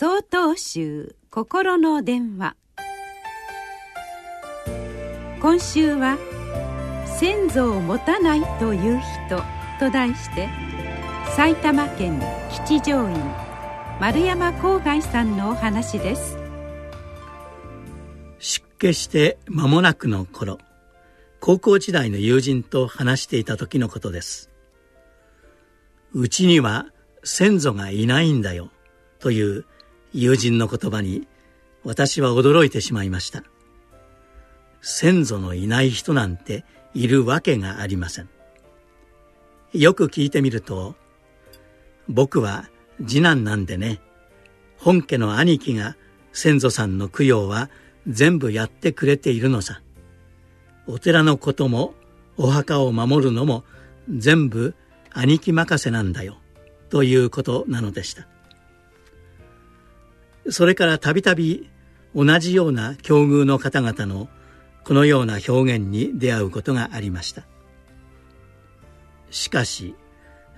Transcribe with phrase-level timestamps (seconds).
[0.00, 2.56] 総統集心の電話。
[5.42, 6.16] 今週は
[7.18, 9.42] 「先祖を持たないという人」
[9.78, 10.48] と題して
[11.36, 12.18] 埼玉県
[12.66, 13.14] 吉祥院
[14.00, 16.38] 丸山郊外さんのお話です。
[18.38, 20.56] 出家して間もなくの頃
[21.40, 24.48] 高校時代の友人と話していた時のことです。
[26.14, 26.86] うちには
[27.22, 28.70] 先祖がいないんだよ
[29.18, 29.66] という
[30.12, 31.28] 友人の言葉に
[31.84, 33.44] 私は驚いてしまいました。
[34.82, 38.28] 先祖のいない人なんているわけがありません。
[39.72, 40.96] よく聞いてみると
[42.08, 42.68] 僕は
[42.98, 44.00] 次男なんでね
[44.78, 45.96] 本家の兄貴が
[46.32, 47.70] 先祖さんの供養は
[48.08, 49.80] 全部やってくれているのさ。
[50.86, 51.94] お寺のことも
[52.36, 53.64] お墓を守るのも
[54.08, 54.74] 全部
[55.12, 56.38] 兄貴任せなんだよ。
[56.88, 58.29] ということなのでした。
[60.50, 61.70] それからたびたび
[62.14, 64.28] 同じような境遇の方々の
[64.84, 67.42] このような表現に出会うことがありました。
[69.30, 69.94] しかし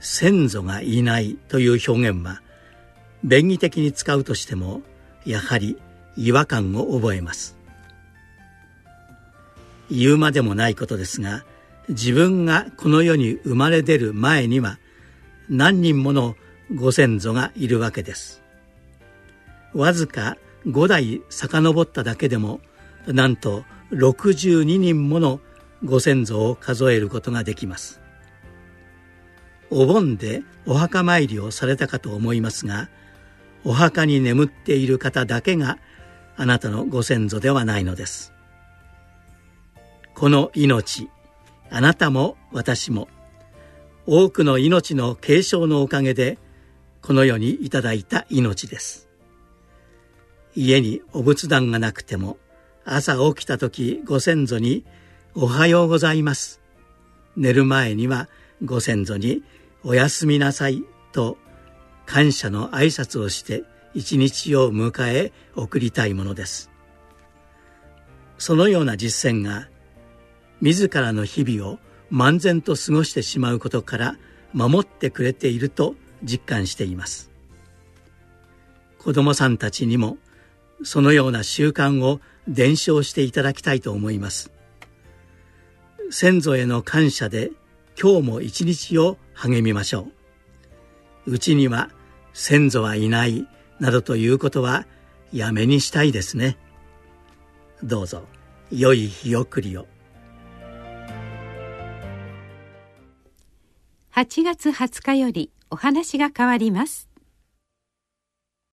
[0.00, 2.40] 先祖がいないという表現は
[3.22, 4.80] 便宜的に使うとしても
[5.24, 5.78] やはり
[6.16, 7.56] 違和感を覚えます。
[9.90, 11.44] 言うまでもないことですが
[11.88, 14.78] 自分がこの世に生まれ出る前には
[15.50, 16.34] 何人もの
[16.74, 18.41] ご先祖がいるわけです。
[19.74, 22.60] わずか5代遡っただけでも
[23.06, 25.40] なんと62人もの
[25.84, 28.00] ご先祖を数えることができます。
[29.70, 32.90] お盆でお墓参りをされたかと思いますが
[33.64, 35.78] お墓に眠っている方だけが
[36.36, 38.32] あなたのご先祖ではないのです。
[40.14, 41.08] この命
[41.70, 43.08] あなたも私も
[44.06, 46.38] 多くの命の継承のおかげで
[47.00, 49.08] この世にいただいた命です。
[50.54, 52.38] 家にお仏壇がなくても
[52.84, 54.84] 朝起きた時ご先祖に
[55.34, 56.60] 「おはようございます」
[57.36, 58.28] 寝る前には
[58.64, 59.42] ご先祖に
[59.82, 61.38] 「おやすみなさい」と
[62.06, 66.70] 感謝の挨拶をして一日を迎え送りたいものです。
[68.38, 69.68] そのような実践が
[70.60, 71.78] 自らの日々を
[72.12, 74.16] 漫然と過ごしてしまうことから
[74.52, 77.30] 守ってくれていると実感しています。
[78.98, 80.18] 子供さんたちにも
[80.84, 84.52] そのような習慣を伝承していただきたいと思います。
[86.10, 87.50] 先祖への感謝で
[88.00, 90.08] 今日も一日を励みましょ
[91.26, 91.32] う。
[91.32, 91.90] うちには
[92.32, 93.46] 先祖はいない
[93.78, 94.86] などということは
[95.32, 96.58] やめにしたいですね。
[97.82, 98.26] どうぞ
[98.70, 99.86] 良い日送りを。
[104.14, 107.11] 8月20日よりお話が変わります。